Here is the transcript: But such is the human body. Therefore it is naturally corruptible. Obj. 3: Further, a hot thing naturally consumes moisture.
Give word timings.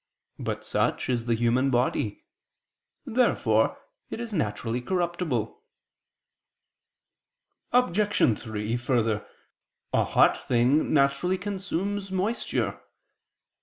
But 0.39 0.65
such 0.65 1.09
is 1.09 1.25
the 1.25 1.35
human 1.35 1.69
body. 1.69 2.23
Therefore 3.05 3.77
it 4.09 4.19
is 4.19 4.33
naturally 4.33 4.81
corruptible. 4.81 5.61
Obj. 7.71 8.41
3: 8.41 8.77
Further, 8.77 9.23
a 9.93 10.03
hot 10.03 10.47
thing 10.47 10.91
naturally 10.91 11.37
consumes 11.37 12.11
moisture. 12.11 12.81